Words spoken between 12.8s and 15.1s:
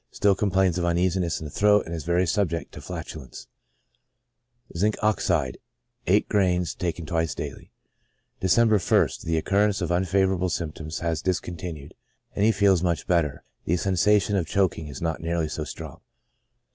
much better; the sensation of choking is